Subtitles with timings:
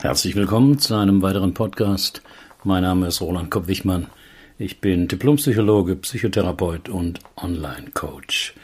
[0.00, 2.22] Herzlich willkommen zu einem weiteren Podcast.
[2.62, 4.06] Mein Name ist Roland Kopp-Wichmann.
[4.56, 8.54] Ich bin Diplompsychologe, Psychotherapeut und Online-Coach.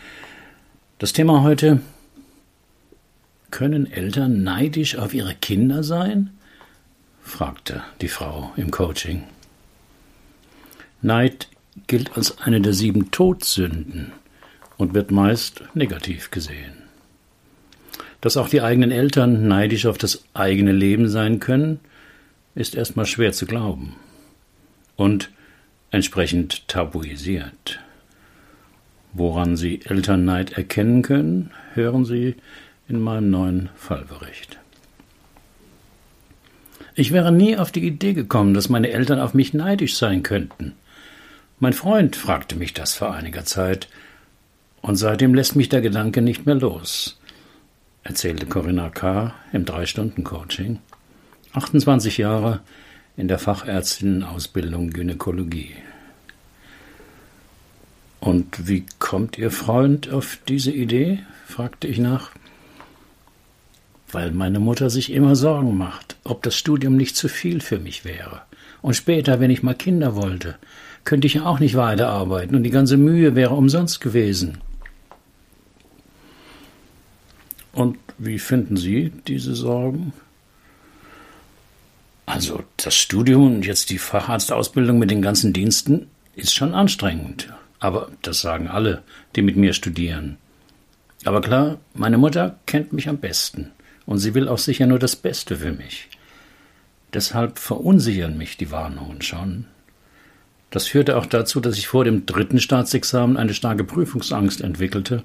[1.01, 1.81] Das Thema heute:
[3.51, 6.31] Können Eltern neidisch auf ihre Kinder sein?
[7.21, 9.25] fragte die Frau im Coaching.
[11.03, 11.49] Neid
[11.89, 14.13] gilt als eine der sieben Todsünden
[14.77, 16.84] und wird meist negativ gesehen.
[18.25, 21.79] Dass auch die eigenen Eltern neidisch auf das eigene Leben sein können,
[22.55, 23.97] ist erstmal schwer zu glauben
[24.97, 25.31] und
[25.91, 27.81] entsprechend tabuisiert.
[29.13, 32.37] Woran Sie Elternneid erkennen können, hören Sie
[32.89, 34.59] in meinem neuen Fallbericht.
[36.95, 40.73] Ich wäre nie auf die Idee gekommen, dass meine Eltern auf mich neidisch sein könnten.
[41.61, 43.87] Mein Freund fragte mich das vor einiger Zeit,
[44.81, 47.19] und seitdem lässt mich der Gedanke nicht mehr los
[48.05, 49.35] erzählte Corinna K.
[49.53, 50.79] im Drei-Stunden-Coaching.
[51.55, 52.61] 28 Jahre
[53.17, 55.75] in der Fachärztinnenausbildung Gynäkologie.
[58.21, 61.21] Und wie kommt Ihr Freund auf diese Idee?
[61.47, 62.31] fragte ich nach.
[64.11, 68.05] Weil meine Mutter sich immer Sorgen macht, ob das Studium nicht zu viel für mich
[68.05, 68.43] wäre.
[68.83, 70.57] Und später, wenn ich mal Kinder wollte,
[71.05, 74.59] könnte ich ja auch nicht weiterarbeiten und die ganze Mühe wäre umsonst gewesen.
[77.75, 80.13] Und wie finden Sie diese Sorgen?
[82.27, 87.53] Also das Studium und jetzt die Facharztausbildung mit den ganzen Diensten ist schon anstrengend.
[87.81, 89.03] Aber das sagen alle,
[89.37, 90.39] die mit mir studieren.
[91.25, 93.73] Aber klar, meine Mutter kennt mich am besten
[94.07, 96.09] und sie will auch sicher nur das Beste für mich.
[97.13, 99.67] Deshalb verunsichern mich die Warnungen schon.
[100.71, 105.25] Das führte auch dazu, dass ich vor dem dritten Staatsexamen eine starke Prüfungsangst entwickelte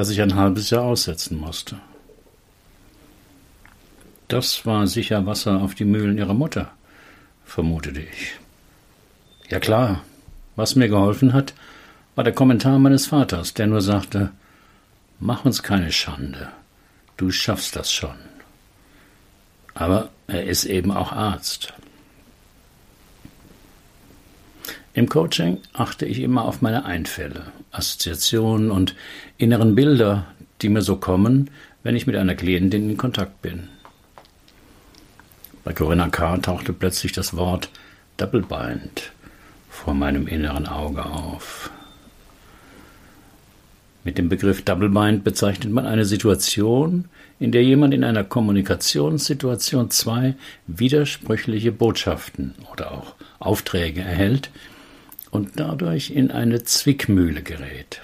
[0.00, 1.76] das ich ein halbes Jahr aussetzen musste.
[4.28, 6.70] Das war sicher Wasser auf die Mühlen ihrer Mutter,
[7.44, 8.38] vermutete ich.
[9.50, 10.00] Ja klar,
[10.56, 11.52] was mir geholfen hat,
[12.14, 14.30] war der Kommentar meines Vaters, der nur sagte,
[15.18, 16.48] Mach uns keine Schande,
[17.18, 18.16] du schaffst das schon.
[19.74, 21.74] Aber er ist eben auch Arzt.
[24.92, 28.96] Im Coaching achte ich immer auf meine Einfälle, Assoziationen und
[29.38, 30.26] inneren Bilder,
[30.62, 31.48] die mir so kommen,
[31.84, 33.68] wenn ich mit einer Klientin in Kontakt bin.
[35.62, 36.38] Bei Corinna K.
[36.38, 37.70] tauchte plötzlich das Wort
[38.16, 39.12] Double-Bind
[39.68, 41.70] vor meinem inneren Auge auf.
[44.02, 47.04] Mit dem Begriff Double-Bind bezeichnet man eine Situation,
[47.38, 50.34] in der jemand in einer Kommunikationssituation zwei
[50.66, 54.50] widersprüchliche Botschaften oder auch Aufträge erhält,
[55.30, 58.02] und dadurch in eine Zwickmühle gerät.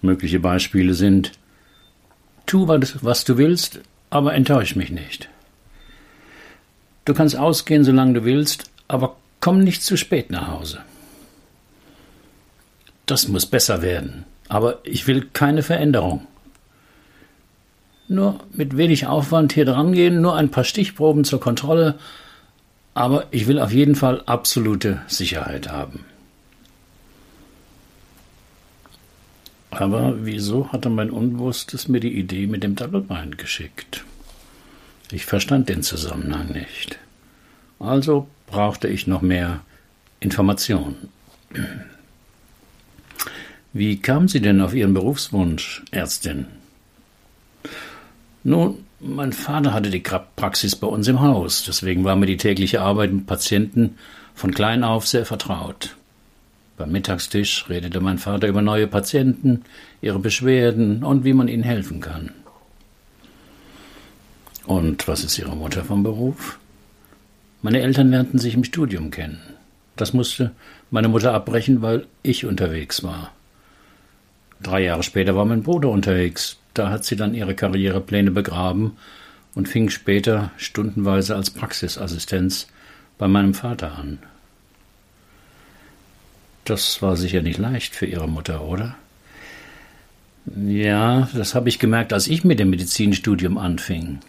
[0.00, 1.32] Mögliche Beispiele sind
[2.46, 3.80] Tu, was du willst,
[4.10, 5.28] aber enttäusch mich nicht.
[7.04, 10.80] Du kannst ausgehen, solange du willst, aber komm nicht zu spät nach Hause.
[13.06, 16.26] Das muss besser werden, aber ich will keine Veränderung.
[18.08, 21.98] Nur mit wenig Aufwand hier drangehen, nur ein paar Stichproben zur Kontrolle,
[22.94, 26.04] aber ich will auf jeden Fall absolute Sicherheit haben.
[29.70, 34.04] Aber wieso hatte mein Unbewusstes mir die Idee mit dem Doppelbein geschickt?
[35.10, 36.98] Ich verstand den Zusammenhang nicht.
[37.78, 39.60] Also brauchte ich noch mehr
[40.20, 41.08] Informationen.
[43.72, 46.46] Wie kam sie denn auf ihren Berufswunsch, Ärztin?
[48.44, 52.80] Nun, mein Vater hatte die Praxis bei uns im Haus, deswegen war mir die tägliche
[52.80, 53.98] Arbeit mit Patienten
[54.34, 55.96] von klein auf sehr vertraut.
[56.76, 59.64] Beim Mittagstisch redete mein Vater über neue Patienten,
[60.00, 62.30] ihre Beschwerden und wie man ihnen helfen kann.
[64.64, 66.58] Und was ist Ihre Mutter vom Beruf?
[67.62, 69.40] Meine Eltern lernten sich im Studium kennen.
[69.96, 70.52] Das musste
[70.90, 73.32] meine Mutter abbrechen, weil ich unterwegs war.
[74.62, 78.96] Drei Jahre später war mein Bruder unterwegs, da hat sie dann ihre Karrierepläne begraben
[79.54, 82.68] und fing später stundenweise als Praxisassistenz
[83.18, 84.18] bei meinem Vater an.
[86.64, 88.96] Das war sicher nicht leicht für ihre Mutter, oder?
[90.56, 94.20] Ja, das habe ich gemerkt, als ich mit dem Medizinstudium anfing.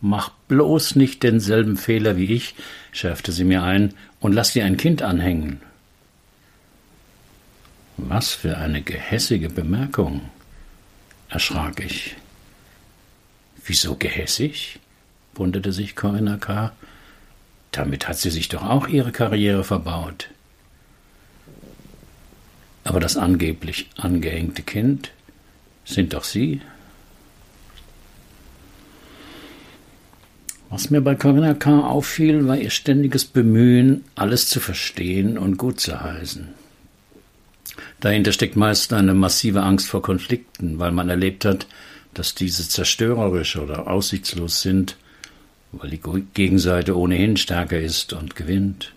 [0.00, 2.54] Mach bloß nicht denselben Fehler wie ich,
[2.92, 5.60] schärfte sie mir ein, und lass dir ein Kind anhängen.
[7.96, 10.22] Was für eine gehässige Bemerkung
[11.28, 12.16] erschrak ich.
[13.64, 14.78] Wieso gehässig?
[15.34, 16.72] wunderte sich Corinna K.
[17.72, 20.28] Damit hat sie sich doch auch ihre Karriere verbaut.
[22.84, 25.10] Aber das angeblich angehängte Kind
[25.84, 26.60] sind doch Sie.
[30.70, 31.80] Was mir bei Corinna K.
[31.80, 36.48] auffiel, war ihr ständiges Bemühen, alles zu verstehen und gut zu heißen.
[38.00, 41.66] Dahinter steckt meist eine massive Angst vor Konflikten, weil man erlebt hat,
[42.12, 44.96] dass diese zerstörerisch oder aussichtslos sind,
[45.72, 46.00] weil die
[46.34, 48.92] Gegenseite ohnehin stärker ist und gewinnt.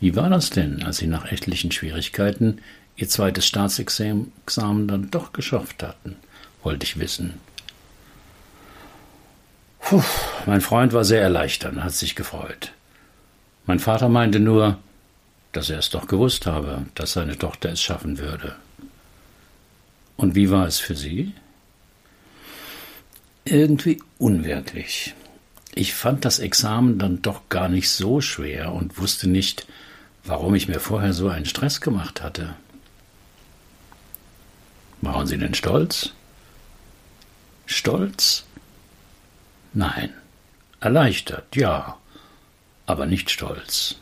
[0.00, 2.58] Wie war das denn, als Sie nach etlichen Schwierigkeiten
[2.96, 4.32] Ihr zweites Staatsexamen
[4.88, 6.16] dann doch geschafft hatten?
[6.62, 7.34] wollte ich wissen.
[9.80, 10.02] Puh,
[10.46, 12.72] mein Freund war sehr erleichtert und hat sich gefreut.
[13.66, 14.78] Mein Vater meinte nur,
[15.52, 18.56] dass er es doch gewusst habe, dass seine Tochter es schaffen würde.
[20.16, 21.32] Und wie war es für Sie?
[23.44, 25.14] Irgendwie unwirklich.
[25.74, 29.66] Ich fand das Examen dann doch gar nicht so schwer und wusste nicht,
[30.24, 32.54] warum ich mir vorher so einen Stress gemacht hatte.
[35.00, 36.12] Waren Sie denn stolz?
[37.66, 38.44] Stolz?
[39.72, 40.12] Nein.
[40.80, 41.96] Erleichtert, ja,
[42.86, 43.96] aber nicht stolz.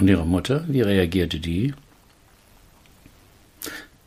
[0.00, 1.74] Und Ihre Mutter, wie reagierte die?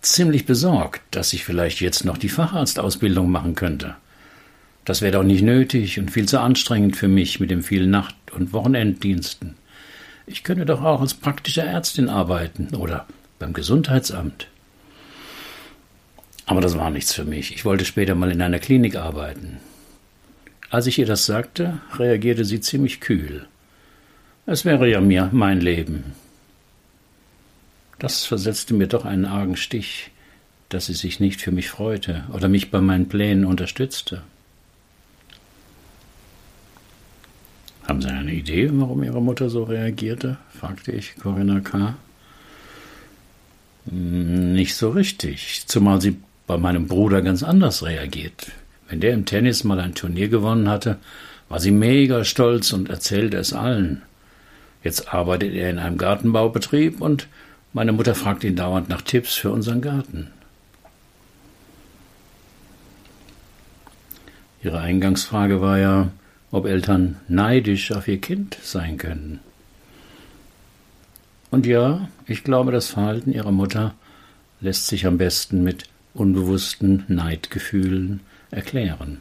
[0.02, 3.96] Ziemlich besorgt, dass ich vielleicht jetzt noch die Facharztausbildung machen könnte.
[4.86, 8.16] Das wäre doch nicht nötig und viel zu anstrengend für mich mit dem vielen Nacht-
[8.32, 9.54] und Wochenenddiensten.
[10.26, 13.06] Ich könnte doch auch als praktische Ärztin arbeiten oder
[13.38, 14.48] beim Gesundheitsamt.
[16.48, 17.54] Aber das war nichts für mich.
[17.54, 19.60] Ich wollte später mal in einer Klinik arbeiten.
[20.72, 23.48] Als ich ihr das sagte, reagierte sie ziemlich kühl.
[24.46, 26.14] Es wäre ja mir mein Leben.
[27.98, 30.12] Das versetzte mir doch einen argen Stich,
[30.68, 34.22] dass sie sich nicht für mich freute oder mich bei meinen Plänen unterstützte.
[37.88, 40.38] Haben Sie eine Idee, warum Ihre Mutter so reagierte?
[40.58, 41.96] fragte ich Corinna K.
[43.86, 46.18] Nicht so richtig, zumal sie
[46.48, 48.52] bei meinem Bruder ganz anders reagiert.
[48.88, 50.98] Wenn der im Tennis mal ein Turnier gewonnen hatte,
[51.50, 54.02] war sie mega stolz und erzählte es allen.
[54.84, 57.28] Jetzt arbeitet er in einem Gartenbaubetrieb und
[57.72, 60.28] meine Mutter fragt ihn dauernd nach Tipps für unseren Garten.
[64.62, 66.12] Ihre Eingangsfrage war ja,
[66.52, 69.40] ob Eltern neidisch auf ihr Kind sein können.
[71.50, 73.96] Und ja, ich glaube, das Verhalten ihrer Mutter
[74.60, 78.22] lässt sich am besten mit unbewussten Neidgefühlen
[78.52, 79.20] erklären.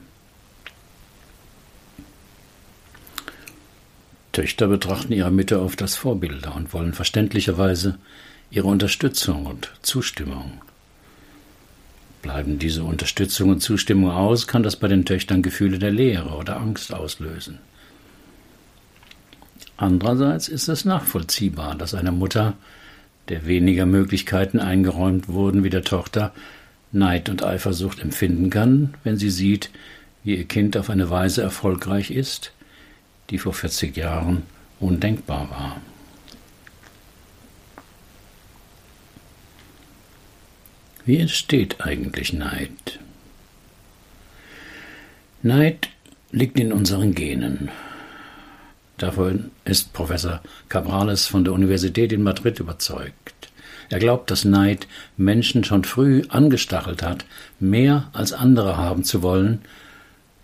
[4.33, 7.99] Töchter betrachten ihre Mütter oft als Vorbilder und wollen verständlicherweise
[8.51, 10.63] ihre Unterstützung und Zustimmung.
[12.23, 16.59] Bleiben diese Unterstützung und Zustimmung aus, kann das bei den Töchtern Gefühle der Leere oder
[16.61, 17.59] Angst auslösen.
[19.77, 22.55] Andererseits ist es nachvollziehbar, dass eine Mutter,
[23.29, 26.33] der weniger Möglichkeiten eingeräumt wurden wie der Tochter,
[26.93, 29.71] Neid und Eifersucht empfinden kann, wenn sie sieht,
[30.25, 32.53] wie ihr Kind auf eine Weise erfolgreich ist,
[33.31, 34.43] die vor 40 Jahren
[34.81, 35.81] undenkbar war.
[41.05, 43.01] Wie entsteht eigentlich Neid?
[45.43, 45.89] Neid
[46.31, 47.71] liegt in unseren Genen.
[48.99, 53.51] Davon ist Professor Cabrales von der Universität in Madrid überzeugt.
[53.91, 54.87] Er glaubt, dass Neid
[55.17, 57.25] Menschen schon früh angestachelt hat,
[57.59, 59.63] mehr als andere haben zu wollen,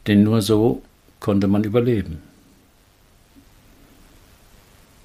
[0.08, 0.82] denn nur so
[1.20, 2.20] konnte man überleben.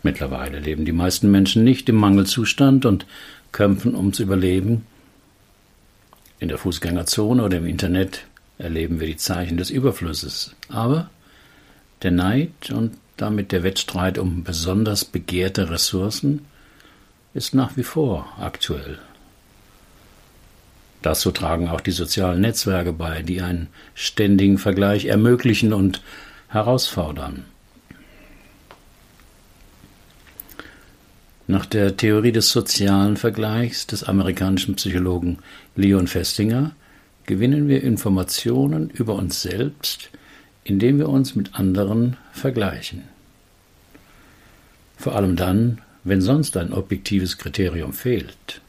[0.03, 3.05] Mittlerweile leben die meisten Menschen nicht im Mangelzustand und
[3.53, 4.85] kämpfen ums Überleben.
[6.39, 8.25] In der Fußgängerzone oder im Internet
[8.57, 10.55] erleben wir die Zeichen des Überflusses.
[10.67, 11.09] Aber
[12.01, 16.45] der Neid und damit der Wettstreit um besonders begehrte Ressourcen
[17.33, 18.99] ist nach wie vor aktuell.
[21.01, 26.01] Dazu tragen auch die sozialen Netzwerke bei, die einen ständigen Vergleich ermöglichen und
[26.49, 27.45] herausfordern.
[31.53, 35.37] Nach der Theorie des sozialen Vergleichs des amerikanischen Psychologen
[35.75, 36.71] Leon Festinger
[37.27, 40.09] gewinnen wir Informationen über uns selbst,
[40.63, 43.03] indem wir uns mit anderen vergleichen.
[44.97, 48.59] Vor allem dann, wenn sonst ein objektives Kriterium fehlt.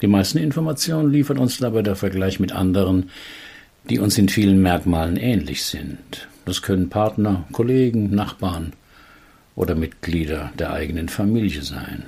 [0.00, 3.10] Die meisten Informationen liefert uns dabei der Vergleich mit anderen,
[3.90, 6.26] die uns in vielen Merkmalen ähnlich sind.
[6.46, 8.72] Das können Partner, Kollegen, Nachbarn
[9.56, 12.04] oder Mitglieder der eigenen Familie sein.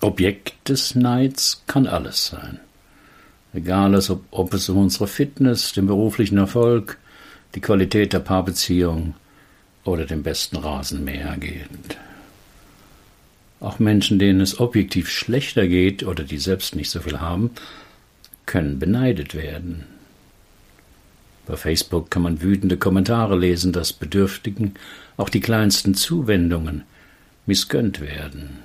[0.00, 2.60] Objekt des Neids kann alles sein.
[3.52, 3.94] Egal,
[4.30, 6.98] ob, es um unsere Fitness, den beruflichen Erfolg,
[7.54, 9.14] die Qualität der Paarbeziehung
[9.84, 11.98] oder den besten Rasenmäher geht.
[13.60, 17.50] Auch Menschen, denen es objektiv schlechter geht oder die selbst nicht so viel haben,
[18.46, 19.84] können beneidet werden.
[21.48, 24.74] Bei Facebook kann man wütende Kommentare lesen, dass Bedürftigen
[25.16, 26.84] auch die kleinsten Zuwendungen
[27.46, 28.58] missgönnt werden.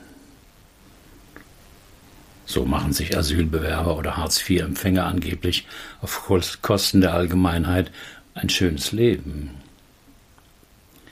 [2.45, 5.65] So machen sich Asylbewerber oder Hartz-IV-Empfänger angeblich
[6.01, 6.29] auf
[6.61, 7.89] Kosten der Allgemeinheit
[8.33, 9.51] ein schönes Leben.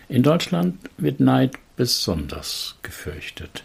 [0.10, 3.64] In Deutschland wird Neid besonders gefürchtet.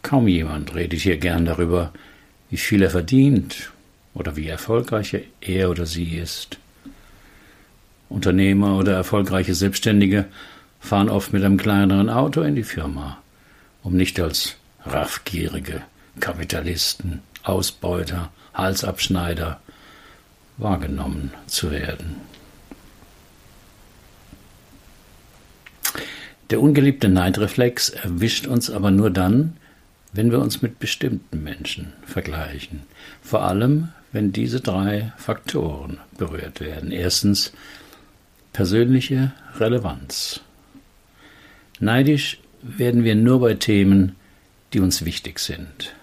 [0.00, 1.92] Kaum jemand redet hier gern darüber,
[2.48, 3.70] wie viel er verdient
[4.14, 6.58] oder wie erfolgreich er oder sie ist.
[8.08, 10.26] Unternehmer oder erfolgreiche Selbstständige
[10.80, 13.18] fahren oft mit einem kleineren Auto in die Firma,
[13.82, 15.82] um nicht als raffgierige
[16.18, 19.60] Kapitalisten, Ausbeuter, Halsabschneider
[20.56, 22.16] wahrgenommen zu werden.
[26.50, 29.56] Der ungeliebte Neidreflex erwischt uns aber nur dann,
[30.12, 32.82] wenn wir uns mit bestimmten Menschen vergleichen.
[33.22, 36.90] Vor allem, wenn diese drei Faktoren berührt werden.
[36.90, 37.52] Erstens
[38.52, 40.40] persönliche Relevanz.
[41.78, 44.16] Neidisch werden wir nur bei Themen,
[44.72, 45.94] die uns wichtig sind.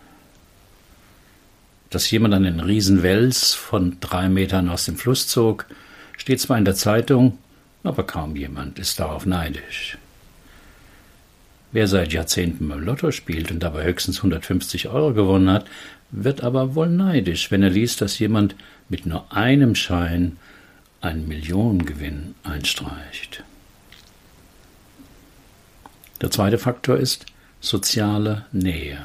[1.90, 5.66] Dass jemand einen Riesenwels von drei Metern aus dem Fluss zog,
[6.18, 7.38] steht zwar in der Zeitung,
[7.84, 9.98] aber kaum jemand ist darauf neidisch.
[11.72, 15.66] Wer seit Jahrzehnten beim Lotto spielt und dabei höchstens 150 Euro gewonnen hat,
[16.12, 18.56] wird aber wohl neidisch, wenn er liest, dass jemand
[18.88, 20.38] mit nur einem Schein
[21.02, 23.44] einen Millionengewinn einstreicht.
[26.22, 27.26] Der zweite Faktor ist
[27.60, 28.98] soziale Nähe.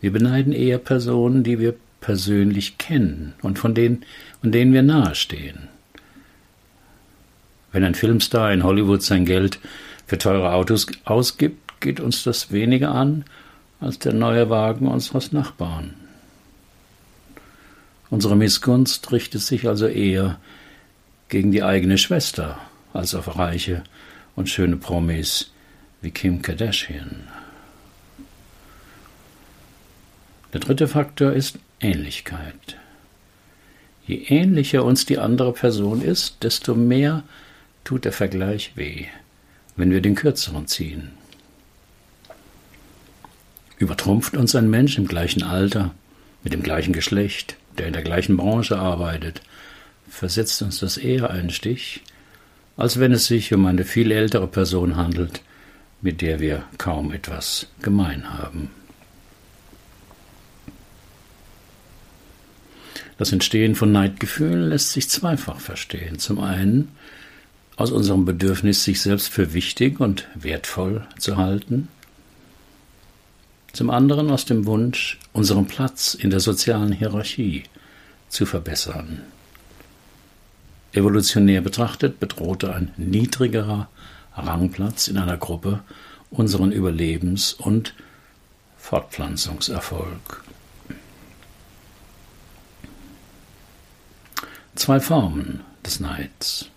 [0.00, 4.04] Wir beneiden eher Personen, die wir persönlich kennen und von denen,
[4.42, 5.68] und denen wir nahestehen.
[7.72, 9.58] Wenn ein Filmstar in Hollywood sein Geld
[10.10, 13.24] für teure Autos ausgibt, geht uns das weniger an
[13.80, 15.94] als der neue Wagen unseres Nachbarn.
[18.10, 20.40] Unsere Missgunst richtet sich also eher
[21.28, 22.58] gegen die eigene Schwester
[22.92, 23.84] als auf reiche
[24.34, 25.52] und schöne Promis
[26.02, 27.28] wie Kim Kardashian.
[30.52, 32.78] Der dritte Faktor ist Ähnlichkeit.
[34.08, 37.22] Je ähnlicher uns die andere Person ist, desto mehr
[37.84, 39.06] tut der Vergleich weh,
[39.80, 41.10] wenn wir den kürzeren ziehen.
[43.78, 45.94] Übertrumpft uns ein Mensch im gleichen Alter,
[46.44, 49.40] mit dem gleichen Geschlecht, der in der gleichen Branche arbeitet,
[50.06, 52.02] versetzt uns das eher einen Stich,
[52.76, 55.40] als wenn es sich um eine viel ältere Person handelt,
[56.02, 58.70] mit der wir kaum etwas gemein haben.
[63.16, 66.18] Das Entstehen von Neidgefühlen lässt sich zweifach verstehen.
[66.18, 66.88] Zum einen
[67.80, 71.88] aus unserem Bedürfnis, sich selbst für wichtig und wertvoll zu halten,
[73.72, 77.62] zum anderen aus dem Wunsch, unseren Platz in der sozialen Hierarchie
[78.28, 79.22] zu verbessern.
[80.92, 83.88] Evolutionär betrachtet bedrohte ein niedrigerer
[84.36, 85.80] Rangplatz in einer Gruppe
[86.30, 87.94] unseren Überlebens- und
[88.76, 90.44] Fortpflanzungserfolg.
[94.74, 96.68] Zwei Formen des Neids.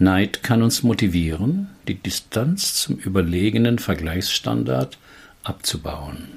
[0.00, 4.98] Neid kann uns motivieren, die Distanz zum überlegenen Vergleichsstandard
[5.44, 6.28] abzubauen.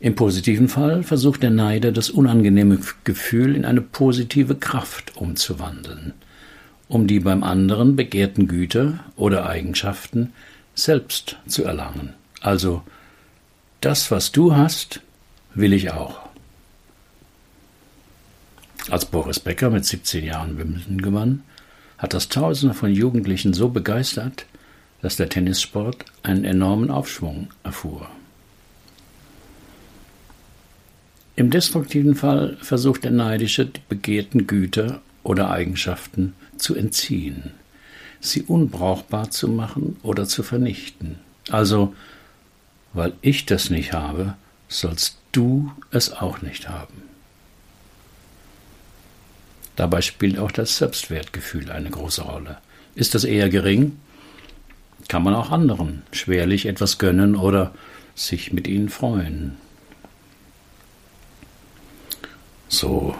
[0.00, 6.14] Im positiven Fall versucht der Neider das unangenehme Gefühl in eine positive Kraft umzuwandeln–
[6.90, 10.32] um die beim anderen begehrten Güter oder Eigenschaften
[10.74, 12.14] selbst zu erlangen.
[12.40, 12.82] Also
[13.80, 15.00] das, was du hast,
[15.54, 16.29] will ich auch.
[18.90, 21.44] Als Boris Becker mit 17 Jahren Wimbledon gewann,
[21.96, 24.46] hat das Tausende von Jugendlichen so begeistert,
[25.00, 28.08] dass der Tennissport einen enormen Aufschwung erfuhr.
[31.36, 37.52] Im destruktiven Fall versucht der Neidische, die begehrten Güter oder Eigenschaften zu entziehen,
[38.18, 41.20] sie unbrauchbar zu machen oder zu vernichten.
[41.48, 41.94] Also,
[42.92, 44.34] weil ich das nicht habe,
[44.68, 47.09] sollst du es auch nicht haben.
[49.80, 52.58] Dabei spielt auch das Selbstwertgefühl eine große Rolle.
[52.94, 53.96] Ist das eher gering,
[55.08, 57.72] kann man auch anderen schwerlich etwas gönnen oder
[58.14, 59.56] sich mit ihnen freuen.
[62.68, 63.14] So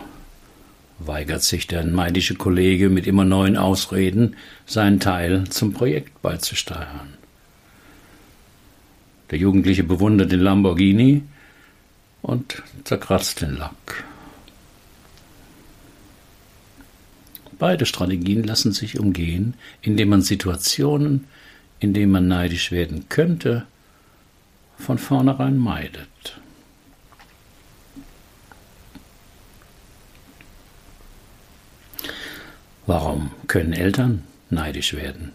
[0.98, 4.36] weigert sich der neidische Kollege mit immer neuen Ausreden,
[4.66, 7.14] seinen Teil zum Projekt beizusteuern.
[9.30, 11.22] Der Jugendliche bewundert den Lamborghini
[12.20, 14.04] und zerkratzt den Lack.
[17.60, 21.26] Beide Strategien lassen sich umgehen, indem man Situationen
[21.80, 23.66] in dem man neidisch werden könnte,
[24.76, 26.08] von vornherein meidet.
[32.86, 35.32] Warum können Eltern neidisch werden?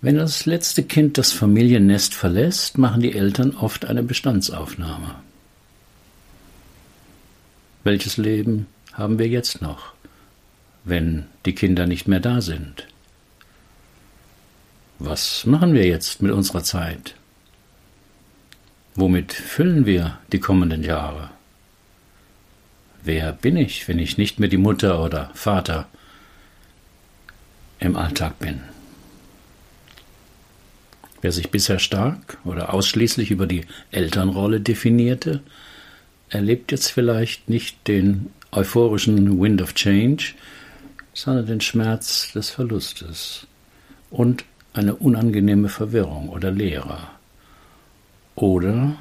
[0.00, 5.14] Wenn das letzte Kind das Familiennest verlässt, machen die Eltern oft eine Bestandsaufnahme.
[7.84, 9.94] Welches Leben haben wir jetzt noch,
[10.84, 12.86] wenn die Kinder nicht mehr da sind?
[14.98, 17.14] Was machen wir jetzt mit unserer Zeit?
[18.94, 21.30] Womit füllen wir die kommenden Jahre?
[23.02, 25.88] Wer bin ich, wenn ich nicht mehr die Mutter oder Vater
[27.80, 28.60] im Alltag bin?
[31.20, 35.40] Wer sich bisher stark oder ausschließlich über die Elternrolle definierte,
[36.32, 40.34] erlebt jetzt vielleicht nicht den euphorischen Wind of Change,
[41.14, 43.46] sondern den Schmerz des Verlustes
[44.10, 46.98] und eine unangenehme Verwirrung oder Leere
[48.34, 48.96] oder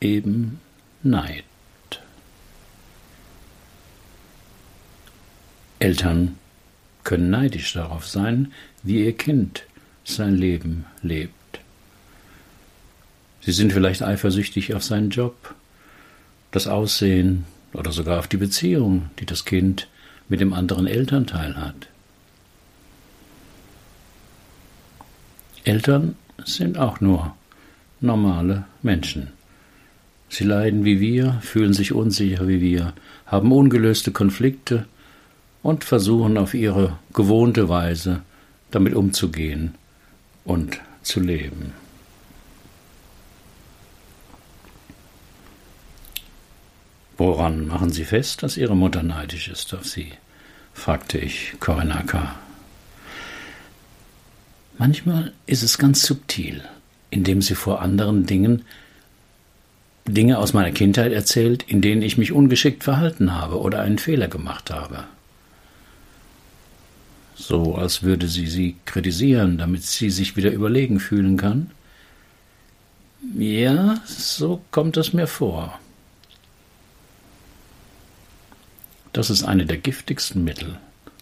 [0.00, 0.58] eben
[1.02, 1.44] Neid.
[5.78, 6.38] Eltern
[7.04, 9.64] können neidisch darauf sein, wie ihr Kind
[10.04, 11.34] sein Leben lebt.
[13.42, 15.54] Sie sind vielleicht eifersüchtig auf seinen Job,
[16.50, 19.88] das Aussehen oder sogar auf die Beziehung, die das Kind
[20.28, 21.88] mit dem anderen Elternteil hat.
[25.64, 27.34] Eltern sind auch nur
[28.00, 29.28] normale Menschen.
[30.28, 32.94] Sie leiden wie wir, fühlen sich unsicher wie wir,
[33.26, 34.86] haben ungelöste Konflikte
[35.62, 38.22] und versuchen auf ihre gewohnte Weise
[38.70, 39.74] damit umzugehen
[40.44, 41.72] und zu leben.
[47.20, 50.12] Woran machen Sie fest, dass Ihre Mutter neidisch ist auf Sie?
[50.72, 52.36] fragte ich Korinaka.
[54.78, 56.62] Manchmal ist es ganz subtil,
[57.10, 58.64] indem sie vor anderen Dingen
[60.06, 64.28] Dinge aus meiner Kindheit erzählt, in denen ich mich ungeschickt verhalten habe oder einen Fehler
[64.28, 65.04] gemacht habe
[67.50, 71.70] so als würde sie sie kritisieren, damit sie sich wieder überlegen fühlen kann?
[73.36, 75.78] Ja, so kommt es mir vor.
[79.12, 80.78] Das ist eine der giftigsten Mittel,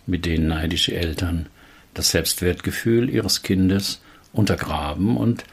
[0.07, 1.46] mit denen neidische Eltern
[1.94, 4.01] das Selbstwertgefühl ihres Kindes
[4.33, 5.44] untergraben und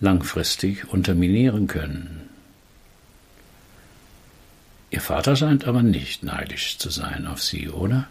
[0.00, 2.22] langfristig unterminieren können.
[4.90, 8.08] Ihr Vater scheint aber nicht neidisch zu sein auf sie, oder?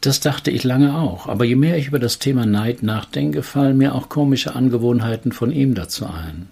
[0.00, 3.78] Das dachte ich lange auch, aber je mehr ich über das Thema Neid nachdenke, fallen
[3.78, 6.48] mir auch komische Angewohnheiten von ihm dazu ein.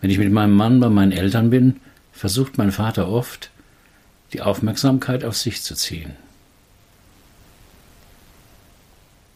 [0.00, 1.76] Wenn ich mit meinem Mann bei meinen Eltern bin,
[2.12, 3.50] versucht mein Vater oft,
[4.32, 6.14] die Aufmerksamkeit auf sich zu ziehen.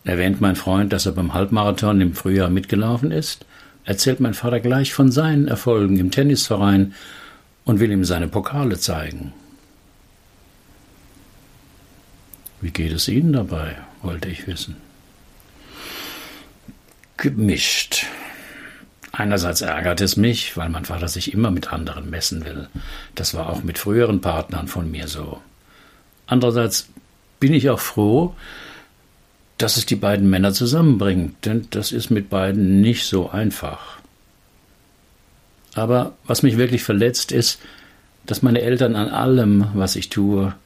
[0.04, 3.46] Erwähnt mein Freund, dass er beim Halbmarathon im Frühjahr mitgelaufen ist,
[3.84, 6.94] erzählt mein Vater gleich von seinen Erfolgen im Tennisverein
[7.64, 9.32] und will ihm seine Pokale zeigen.
[12.60, 14.76] Wie geht es Ihnen dabei, wollte ich wissen.
[17.16, 18.06] Gemischt.
[19.16, 22.66] Einerseits ärgert es mich, weil mein Vater sich immer mit anderen messen will.
[23.14, 25.40] Das war auch mit früheren Partnern von mir so.
[26.26, 26.88] Andererseits
[27.38, 28.34] bin ich auch froh,
[29.56, 33.98] dass es die beiden Männer zusammenbringt, denn das ist mit beiden nicht so einfach.
[35.74, 37.60] Aber was mich wirklich verletzt ist,
[38.26, 40.56] dass meine Eltern an allem, was ich tue,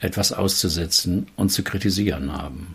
[0.00, 2.74] etwas auszusetzen und zu kritisieren haben.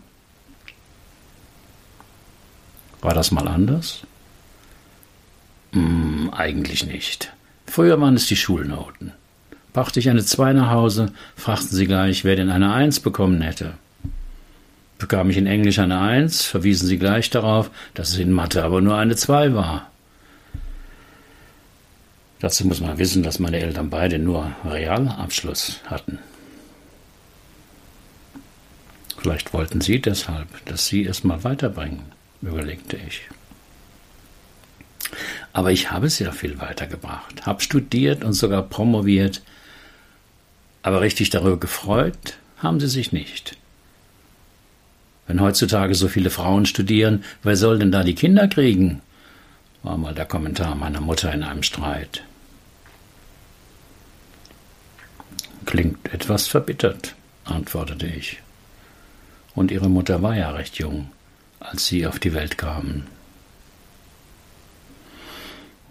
[3.02, 4.04] War das mal anders?
[5.74, 7.34] Hm, eigentlich nicht.
[7.66, 9.12] Früher waren es die Schulnoten.
[9.74, 13.74] Brachte ich eine 2 nach Hause, fragten sie gleich, wer denn eine 1 bekommen hätte.
[14.98, 18.82] Bekam ich in Englisch eine 1, verwiesen sie gleich darauf, dass es in Mathe aber
[18.82, 19.92] nur eine 2 war.
[22.40, 26.20] Dazu muss man wissen, dass meine Eltern beide nur Realabschluss hatten.
[29.18, 32.04] Vielleicht wollten Sie deshalb, dass Sie es mal weiterbringen,
[32.42, 33.22] überlegte ich.
[35.58, 39.42] Aber ich habe sehr viel weitergebracht, habe studiert und sogar promoviert.
[40.84, 43.58] Aber richtig darüber gefreut haben sie sich nicht.
[45.26, 49.02] Wenn heutzutage so viele Frauen studieren, wer soll denn da die Kinder kriegen?
[49.82, 52.22] war mal der Kommentar meiner Mutter in einem Streit.
[55.66, 57.16] Klingt etwas verbittert,
[57.46, 58.44] antwortete ich
[59.56, 61.10] und ihre Mutter war ja recht jung,
[61.60, 63.08] als sie auf die Welt kamen.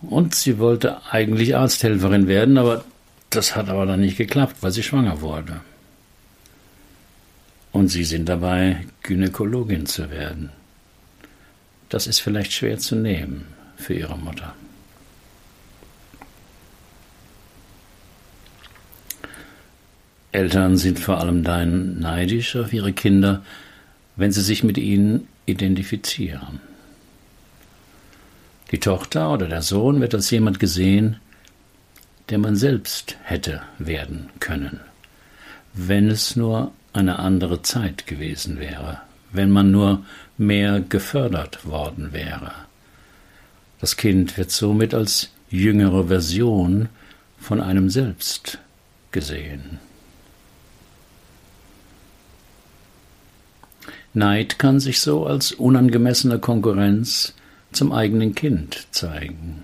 [0.03, 2.85] Und sie wollte eigentlich Arzthelferin werden, aber
[3.31, 5.61] das hat aber dann nicht geklappt, weil sie schwanger wurde.
[7.77, 10.49] Und Sie sind dabei, Gynäkologin zu werden.
[11.91, 13.45] Das ist vielleicht schwer zu nehmen
[13.77, 14.55] für Ihre Mutter.
[20.33, 23.43] Eltern sind vor allem dann neidisch auf ihre Kinder,
[24.17, 26.61] wenn sie sich mit ihnen identifizieren.
[28.72, 31.16] Die Tochter oder der Sohn wird als jemand gesehen,
[32.29, 34.81] der man selbst hätte werden können,
[35.72, 39.00] wenn es nur eine andere Zeit gewesen wäre,
[39.31, 40.05] wenn man nur
[40.37, 42.52] mehr gefördert worden wäre.
[43.81, 46.88] Das Kind wird somit als jüngere Version
[47.38, 48.59] von einem selbst
[49.12, 49.79] gesehen.
[54.14, 57.35] Neid kann sich so als unangemessene Konkurrenz
[57.77, 59.62] zum eigenen Kind zeigen.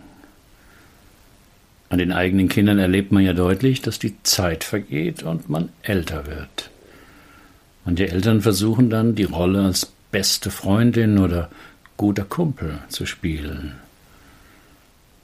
[1.89, 6.27] An den eigenen Kindern erlebt man ja deutlich, dass die Zeit vergeht und man älter
[6.27, 6.71] wird.
[7.85, 11.51] Manche Eltern versuchen dann, die Rolle als beste Freundin oder
[11.97, 13.75] guter Kumpel zu spielen.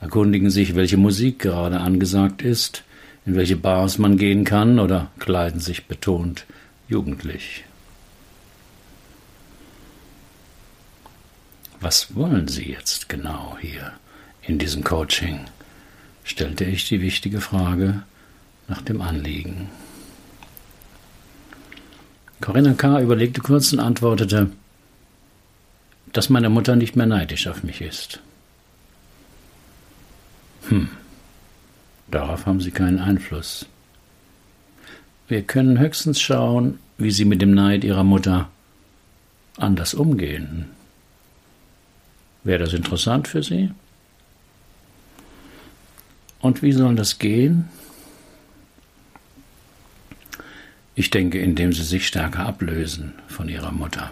[0.01, 2.85] Erkundigen sich, welche Musik gerade angesagt ist,
[3.27, 6.47] in welche Bars man gehen kann oder kleiden sich betont
[6.89, 7.65] jugendlich.
[11.81, 13.93] Was wollen Sie jetzt genau hier
[14.43, 15.41] in diesem Coaching?
[16.25, 18.03] stellte ich die wichtige Frage
[18.67, 19.71] nach dem Anliegen.
[22.41, 23.01] Corinna K.
[23.01, 24.51] überlegte kurz und antwortete,
[26.13, 28.21] dass meine Mutter nicht mehr neidisch auf mich ist.
[30.69, 30.89] Hm,
[32.11, 33.67] darauf haben Sie keinen Einfluss.
[35.29, 38.51] Wir können höchstens schauen, wie Sie mit dem Neid Ihrer Mutter
[39.57, 40.71] anders umgehen.
[42.45, 43.71] Wäre das interessant für Sie?
[46.41, 47.69] Und wie soll das gehen?
[50.95, 54.11] Ich denke, indem Sie sich stärker ablösen von Ihrer Mutter.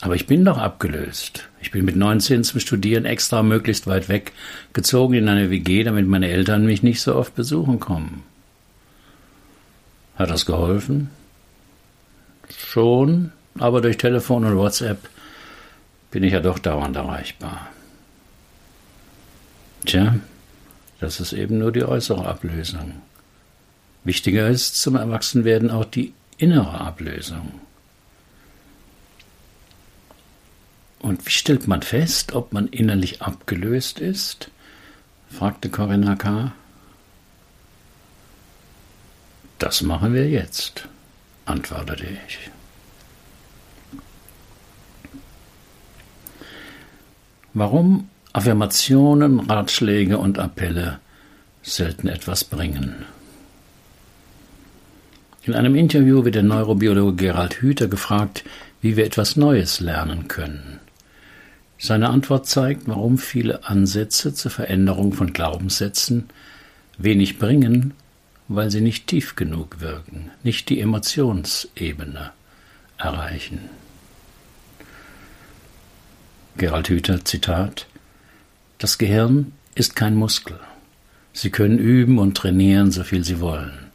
[0.00, 1.48] Aber ich bin doch abgelöst.
[1.60, 4.32] Ich bin mit 19 zum Studieren extra möglichst weit weg
[4.72, 8.24] gezogen in eine WG, damit meine Eltern mich nicht so oft besuchen kommen.
[10.16, 11.10] Hat das geholfen?
[12.56, 15.08] Schon, aber durch Telefon und WhatsApp
[16.12, 17.68] bin ich ja doch dauernd erreichbar.
[19.84, 20.14] Tja,
[21.00, 23.02] das ist eben nur die äußere Ablösung.
[24.04, 27.60] Wichtiger ist zum Erwachsenwerden auch die innere Ablösung.
[31.00, 34.50] Und wie stellt man fest, ob man innerlich abgelöst ist?
[35.30, 36.52] fragte Corinna K.
[39.58, 40.88] Das machen wir jetzt,
[41.46, 42.50] antwortete ich.
[47.54, 51.00] Warum Affirmationen, Ratschläge und Appelle
[51.62, 53.04] selten etwas bringen.
[55.44, 58.44] In einem Interview wird der Neurobiologe Gerald Hüther gefragt,
[58.80, 60.80] wie wir etwas Neues lernen können.
[61.78, 66.30] Seine Antwort zeigt, warum viele Ansätze zur Veränderung von Glaubenssätzen
[66.96, 67.92] wenig bringen,
[68.48, 72.30] weil sie nicht tief genug wirken, nicht die Emotionsebene
[72.98, 73.68] erreichen.
[76.56, 77.86] Gerald Hüther, Zitat
[78.78, 80.58] Das Gehirn ist kein Muskel.
[81.32, 83.90] Sie können üben und trainieren, so viel Sie wollen.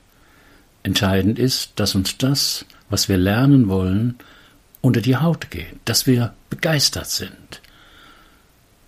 [0.82, 4.16] Entscheidend ist, dass uns das, was wir lernen wollen,
[4.82, 7.62] unter die Haut geht, dass wir begeistert sind.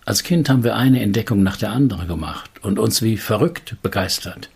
[0.04, 4.50] Als Kind haben wir eine Entdeckung nach der anderen gemacht und uns wie verrückt begeistert.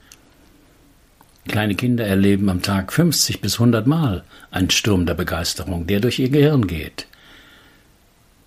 [1.46, 6.18] Kleine Kinder erleben am Tag 50 bis 100 Mal einen Sturm der Begeisterung, der durch
[6.18, 7.06] ihr Gehirn geht.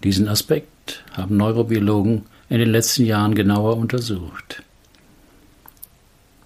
[0.03, 4.63] Diesen Aspekt haben Neurobiologen in den letzten Jahren genauer untersucht.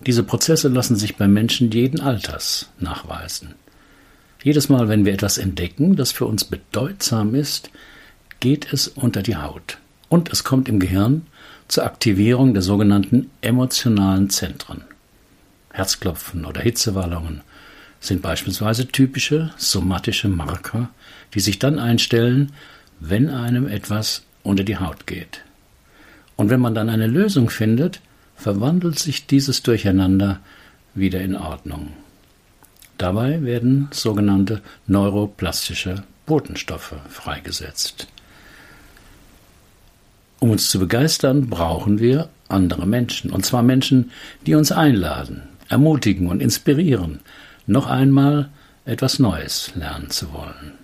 [0.06, 3.54] Diese Prozesse lassen sich bei Menschen jeden Alters nachweisen.
[4.44, 7.70] Jedes Mal, wenn wir etwas entdecken, das für uns bedeutsam ist,
[8.40, 9.78] geht es unter die Haut
[10.10, 11.28] und es kommt im Gehirn
[11.68, 14.82] zur Aktivierung der sogenannten emotionalen Zentren.
[15.72, 17.42] Herzklopfen oder Hitzewallungen
[18.00, 20.90] sind beispielsweise typische somatische Marker,
[21.36, 22.52] die sich dann einstellen,
[23.02, 25.42] wenn einem etwas unter die Haut geht.
[26.38, 28.00] Und wenn man dann eine Lösung findet,
[28.36, 30.40] verwandelt sich dieses Durcheinander
[30.94, 31.90] wieder in Ordnung.
[32.98, 38.08] Dabei werden sogenannte neuroplastische Botenstoffe freigesetzt.
[40.40, 44.12] Um uns zu begeistern, brauchen wir andere Menschen, und zwar Menschen,
[44.46, 47.20] die uns einladen, ermutigen und inspirieren,
[47.66, 48.50] noch einmal
[48.86, 50.81] etwas Neues lernen zu wollen.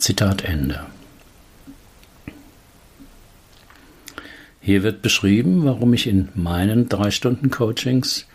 [0.00, 0.86] Zitat Ende.
[4.60, 8.26] Hier wird beschrieben, warum ich in meinen drei Stunden Coachings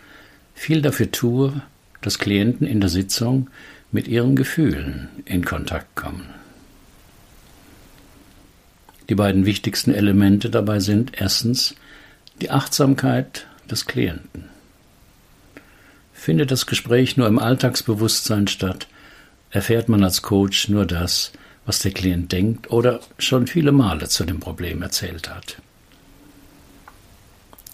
[0.54, 1.62] viel dafür tue,
[2.02, 3.48] dass Klienten in der Sitzung
[3.92, 6.26] mit ihren Gefühlen in Kontakt kommen.
[9.08, 11.76] Die beiden wichtigsten Elemente dabei sind erstens
[12.40, 14.46] die Achtsamkeit des Klienten.
[16.12, 18.88] Findet das Gespräch nur im Alltagsbewusstsein statt,
[19.50, 21.32] erfährt man als Coach nur das,
[21.66, 25.60] was der Klient denkt oder schon viele Male zu dem Problem erzählt hat.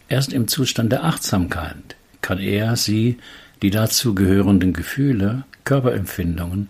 [0.09, 3.19] Erst im Zustand der Achtsamkeit kann er, sie,
[3.61, 6.69] die dazu gehörenden Gefühle, Körperempfindungen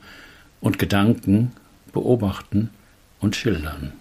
[0.60, 1.52] und Gedanken
[1.92, 2.70] beobachten
[3.20, 3.92] und schildern.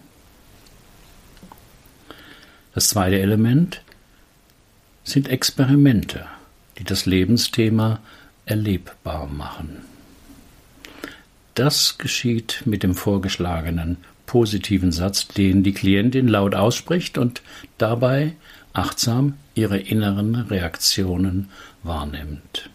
[2.73, 3.81] Das zweite Element
[5.03, 6.25] sind Experimente,
[6.77, 7.99] die das Lebensthema
[8.45, 9.90] erlebbar machen.
[11.61, 17.43] Das geschieht mit dem vorgeschlagenen positiven Satz, den die Klientin laut ausspricht und
[17.77, 18.33] dabei
[18.73, 21.49] achtsam ihre inneren Reaktionen
[21.83, 22.71] wahrnimmt.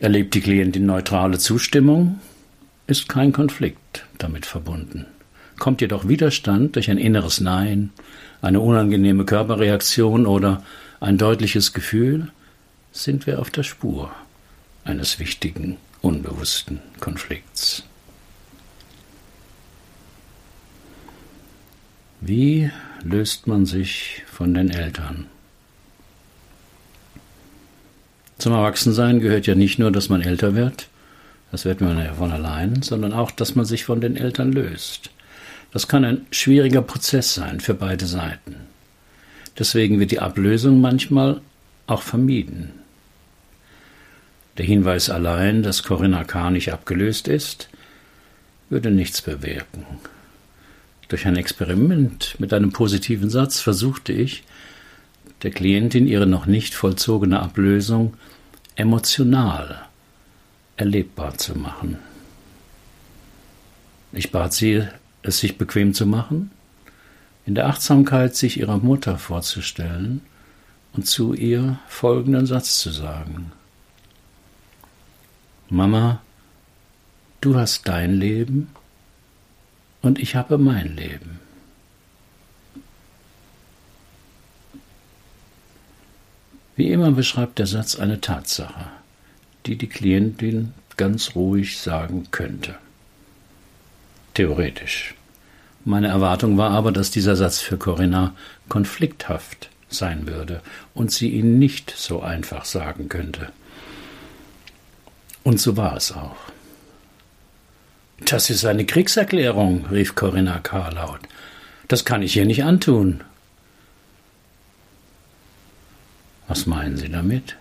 [0.00, 2.18] Erlebt die Klientin neutrale Zustimmung,
[2.88, 5.06] ist kein Konflikt damit verbunden.
[5.60, 7.90] Kommt jedoch Widerstand durch ein inneres Nein,
[8.42, 10.64] eine unangenehme Körperreaktion oder
[10.98, 12.32] ein deutliches Gefühl,
[12.90, 14.10] sind wir auf der Spur
[14.82, 17.84] eines wichtigen, unbewussten Konflikts.
[22.20, 22.70] Wie
[23.02, 25.26] löst man sich von den Eltern?
[28.38, 30.88] Zum Erwachsensein gehört ja nicht nur, dass man älter wird,
[31.50, 35.10] das wird man ja von allein, sondern auch, dass man sich von den Eltern löst.
[35.72, 38.56] Das kann ein schwieriger Prozess sein für beide Seiten.
[39.58, 41.40] Deswegen wird die Ablösung manchmal
[41.86, 42.79] auch vermieden.
[44.60, 46.50] Der Hinweis allein, dass Corinna K.
[46.50, 47.70] nicht abgelöst ist,
[48.68, 49.86] würde nichts bewirken.
[51.08, 54.44] Durch ein Experiment mit einem positiven Satz versuchte ich,
[55.42, 58.12] der Klientin ihre noch nicht vollzogene Ablösung
[58.74, 59.80] emotional
[60.76, 61.96] erlebbar zu machen.
[64.12, 64.86] Ich bat sie,
[65.22, 66.50] es sich bequem zu machen,
[67.46, 70.20] in der Achtsamkeit sich ihrer Mutter vorzustellen
[70.92, 73.52] und zu ihr folgenden Satz zu sagen.
[75.72, 76.20] Mama,
[77.40, 78.70] du hast dein Leben
[80.02, 81.38] und ich habe mein Leben.
[86.74, 88.86] Wie immer beschreibt der Satz eine Tatsache,
[89.66, 92.74] die die Klientin ganz ruhig sagen könnte.
[94.34, 95.14] Theoretisch.
[95.84, 98.34] Meine Erwartung war aber, dass dieser Satz für Corinna
[98.68, 100.62] konflikthaft sein würde
[100.94, 103.52] und sie ihn nicht so einfach sagen könnte.
[105.42, 106.36] Und so war es auch.
[108.26, 110.90] Das ist eine Kriegserklärung, rief Corinna K.
[110.90, 111.20] laut.
[111.88, 113.24] Das kann ich ihr nicht antun.
[116.46, 117.56] Was meinen Sie damit?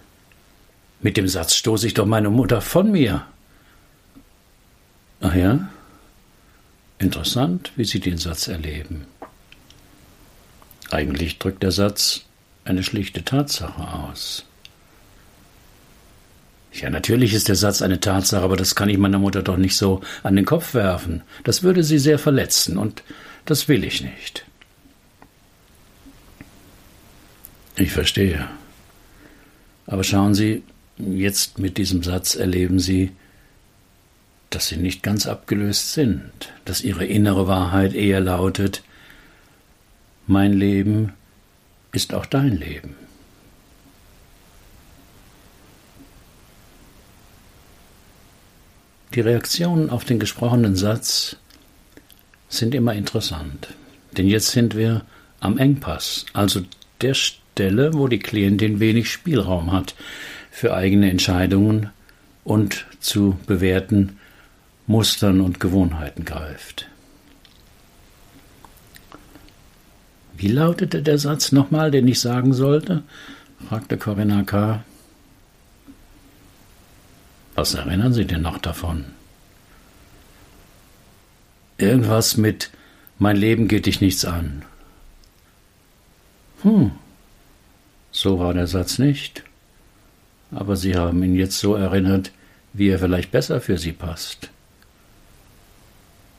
[1.01, 3.25] Mit dem Satz stoße ich doch meine Mutter von mir.
[5.21, 5.69] Ach ja?
[6.97, 9.05] Interessant, wie Sie den Satz erleben.
[10.91, 12.25] Eigentlich drückt der Satz
[12.65, 14.45] eine schlichte Tatsache aus.
[16.71, 19.75] Ja, natürlich ist der Satz eine Tatsache, aber das kann ich meiner Mutter doch nicht
[19.75, 21.23] so an den Kopf werfen.
[21.43, 23.03] Das würde sie sehr verletzen, und
[23.45, 24.45] das will ich nicht.
[27.75, 28.47] Ich verstehe.
[29.87, 30.63] Aber schauen Sie,
[30.97, 33.11] jetzt mit diesem Satz erleben Sie,
[34.49, 36.31] dass sie nicht ganz abgelöst sind,
[36.65, 38.83] dass ihre innere Wahrheit eher lautet,
[40.27, 41.13] mein Leben
[41.91, 42.95] ist auch dein Leben.
[49.15, 51.37] Die Reaktionen auf den gesprochenen Satz
[52.47, 53.69] sind immer interessant,
[54.17, 55.03] denn jetzt sind wir
[55.39, 56.61] am Engpass, also
[57.01, 59.95] der Stelle, wo die Klientin wenig Spielraum hat
[60.51, 61.89] für eigene Entscheidungen
[62.43, 64.19] und zu bewerten,
[64.85, 66.87] Mustern und Gewohnheiten greift.
[70.35, 73.03] Wie lautete der Satz nochmal, den ich sagen sollte?
[73.67, 74.83] fragte Corinna K.
[77.59, 79.03] Was erinnern Sie denn noch davon?
[81.77, 82.69] Irgendwas mit
[83.17, 84.63] Mein Leben geht dich nichts an.
[86.61, 86.91] Hm,
[88.13, 89.43] so war der Satz nicht.
[90.51, 92.31] Aber Sie haben ihn jetzt so erinnert,
[92.71, 94.51] wie er vielleicht besser für Sie passt.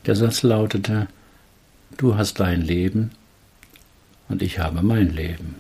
[0.07, 1.07] Der Satz lautete,
[1.99, 3.11] Du hast dein Leben
[4.31, 5.57] und ich habe mein Leben.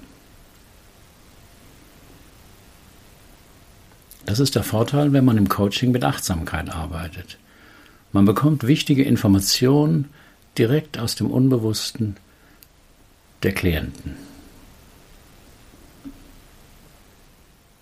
[4.30, 7.36] Das ist der Vorteil, wenn man im Coaching mit Achtsamkeit arbeitet.
[8.12, 10.08] Man bekommt wichtige Informationen
[10.56, 12.14] direkt aus dem Unbewussten
[13.42, 14.14] der Klienten.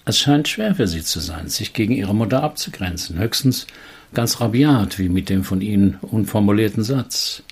[0.07, 3.67] Es scheint schwer für sie zu sein, sich gegen ihre Mutter abzugrenzen, höchstens
[4.15, 7.43] ganz rabiat, wie mit dem von ihnen unformulierten Satz.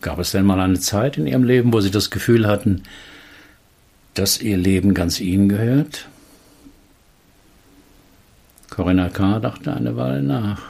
[0.00, 2.84] Gab es denn mal eine Zeit in ihrem Leben, wo sie das Gefühl hatten,
[4.14, 6.06] dass ihr Leben ganz ihnen gehört?
[8.70, 9.40] Corinna K.
[9.40, 10.62] dachte eine Weile nach.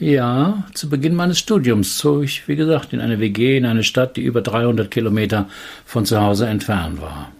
[0.00, 4.16] Ja, zu Beginn meines Studiums zog ich, wie gesagt, in eine WG in eine Stadt,
[4.16, 5.46] die über 300 Kilometer
[5.84, 7.30] von zu Hause entfernt war.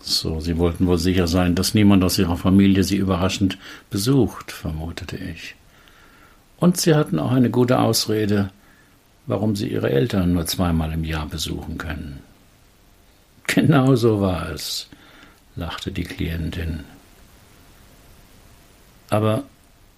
[0.00, 3.58] So, Sie wollten wohl sicher sein, dass niemand aus Ihrer Familie Sie überraschend
[3.90, 5.56] besucht, vermutete ich.
[6.58, 8.50] Und Sie hatten auch eine gute Ausrede,
[9.26, 12.20] warum Sie Ihre Eltern nur zweimal im Jahr besuchen können.
[13.46, 14.88] Genau so war es,
[15.56, 16.84] lachte die Klientin.
[19.10, 19.44] Aber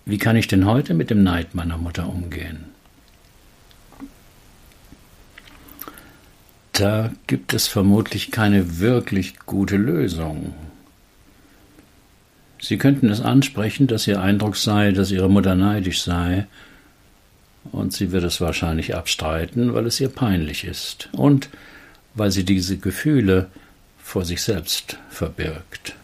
[0.05, 2.65] wie kann ich denn heute mit dem Neid meiner Mutter umgehen?
[6.73, 10.55] Da gibt es vermutlich keine wirklich gute Lösung.
[12.61, 16.47] Sie könnten es ansprechen, dass Ihr Eindruck sei, dass Ihre Mutter neidisch sei,
[17.73, 21.49] und sie wird es wahrscheinlich abstreiten, weil es ihr peinlich ist und
[22.15, 23.49] weil sie diese Gefühle
[24.09, 25.95] vor sich selbst verbirgt.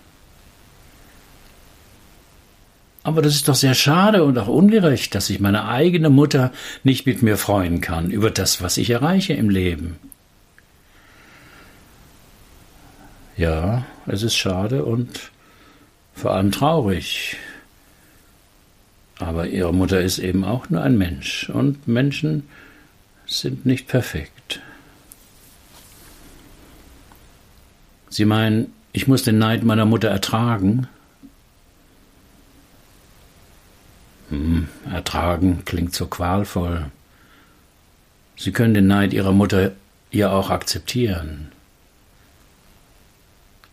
[3.03, 7.07] Aber das ist doch sehr schade und auch ungerecht, dass sich meine eigene Mutter nicht
[7.07, 9.97] mit mir freuen kann über das, was ich erreiche im Leben.
[13.39, 15.31] Ja, es ist schade und
[16.15, 17.39] vor allem traurig.
[19.19, 22.47] Aber ihre Mutter ist eben auch nur ein Mensch und Menschen
[23.27, 24.34] sind nicht perfekt.
[28.15, 30.87] Sie meinen, ich muss den Neid meiner Mutter ertragen?
[34.31, 36.93] Hm, ertragen klingt so qualvoll.
[38.37, 39.73] Sie können den Neid Ihrer Mutter
[40.13, 41.51] ja auch akzeptieren.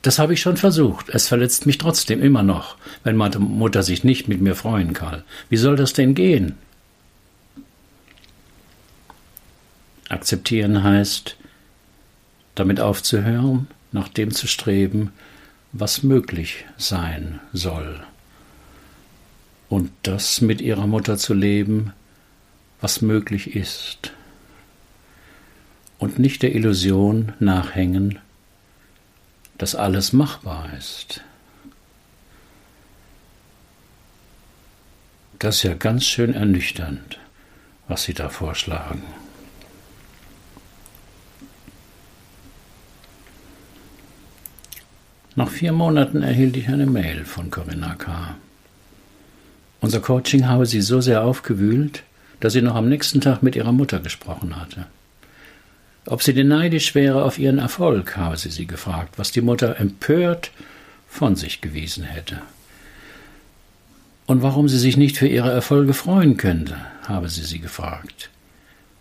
[0.02, 1.10] Das habe ich schon versucht.
[1.10, 5.22] Es verletzt mich trotzdem immer noch, wenn meine Mutter sich nicht mit mir freuen kann.
[5.50, 6.58] Wie soll das denn gehen?
[10.10, 11.38] Akzeptieren heißt,
[12.56, 15.12] damit aufzuhören, nach dem zu streben,
[15.74, 18.04] was möglich sein soll
[19.72, 21.94] und das mit ihrer Mutter zu leben,
[22.82, 24.12] was möglich ist,
[25.98, 28.20] und nicht der Illusion nachhängen,
[29.58, 31.22] dass alles machbar ist.
[35.40, 37.20] Das ist ja ganz schön ernüchternd,
[37.88, 39.04] was Sie da vorschlagen.
[45.36, 48.36] Nach vier Monaten erhielt ich eine Mail von Corinna K.
[49.80, 52.04] Unser Coaching habe sie so sehr aufgewühlt,
[52.42, 54.88] dass sie noch am nächsten Tag mit ihrer Mutter gesprochen hatte.
[56.06, 59.80] Ob sie denn neidisch wäre auf ihren Erfolg, habe sie sie gefragt, was die Mutter
[59.80, 60.52] empört
[61.08, 62.42] von sich gewiesen hätte.
[64.26, 66.76] Und warum sie sich nicht für ihre Erfolge freuen könnte,
[67.08, 68.30] habe sie sie gefragt.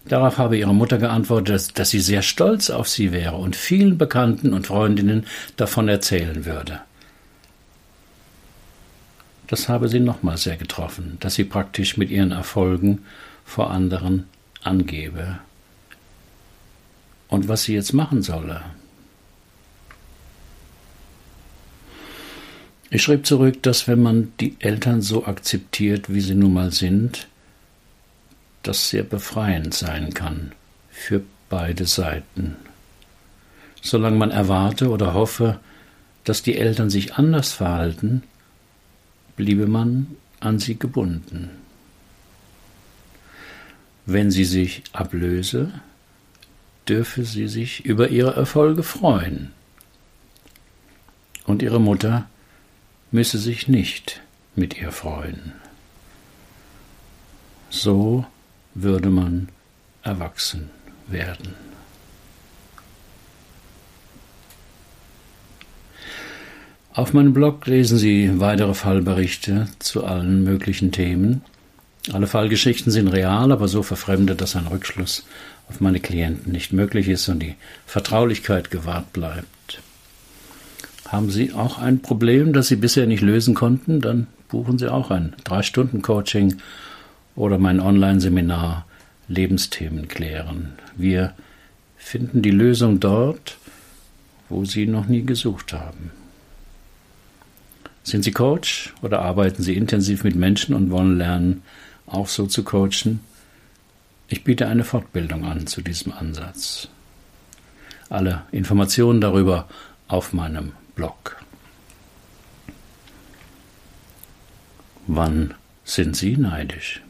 [0.07, 4.53] Darauf habe ihre Mutter geantwortet, dass sie sehr stolz auf sie wäre und vielen Bekannten
[4.53, 6.81] und Freundinnen davon erzählen würde.
[9.47, 13.05] Das habe sie nochmal sehr getroffen, dass sie praktisch mit ihren Erfolgen
[13.45, 14.27] vor anderen
[14.63, 15.39] angebe.
[17.29, 18.63] Und was sie jetzt machen solle.
[22.91, 27.29] Ich schrieb zurück, dass wenn man die Eltern so akzeptiert, wie sie nun mal sind,
[28.63, 30.53] das sehr befreiend sein kann
[30.91, 32.57] für beide Seiten.
[33.83, 35.59] Solange man erwarte oder hoffe,
[36.25, 38.23] dass die Eltern sich anders verhalten,
[39.37, 41.51] bliebe man an sie gebunden.
[44.07, 45.73] Wenn sie sich ablöse,
[46.89, 49.53] dürfe sie sich über ihre Erfolge freuen.
[51.47, 52.29] Und ihre Mutter
[53.11, 54.21] müsse sich nicht
[54.57, 55.53] mit ihr freuen.
[57.71, 58.27] So
[58.75, 59.49] würde man
[60.03, 60.71] erwachsen
[61.09, 61.55] werden.
[66.93, 71.43] Auf meinem Blog lesen Sie weitere Fallberichte zu allen möglichen Themen.
[72.13, 75.25] Alle Fallgeschichten sind real, aber so verfremdet, dass ein Rückschluss
[75.69, 77.55] auf meine Klienten nicht möglich ist und die
[77.87, 79.81] Vertraulichkeit gewahrt bleibt.
[81.07, 84.01] Haben Sie auch ein Problem, das Sie bisher nicht lösen konnten?
[84.01, 86.57] Dann buchen Sie auch ein 3-Stunden-Coaching
[87.37, 88.87] oder mein Online-Seminar
[89.29, 90.73] Lebensthemen klären.
[90.97, 91.35] Wir
[91.97, 93.59] finden die Lösung dort,
[94.49, 96.11] wo Sie noch nie gesucht haben.
[98.03, 101.63] Sind Sie Coach oder arbeiten Sie intensiv mit Menschen und wollen lernen,
[102.07, 103.21] auch so zu coachen?
[104.27, 106.89] Ich biete eine Fortbildung an zu diesem Ansatz.
[108.09, 109.69] Alle Informationen darüber
[110.09, 111.37] auf meinem Blog.
[115.07, 115.55] Wann
[115.85, 117.03] sind Sie neidisch?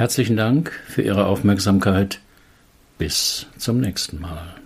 [0.00, 2.20] Herzlichen Dank für Ihre Aufmerksamkeit.
[2.96, 4.59] Bis zum nächsten Mal.